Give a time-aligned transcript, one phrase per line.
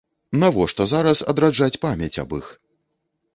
[0.43, 2.49] Навошта зараз адраджаць памяць аб іх?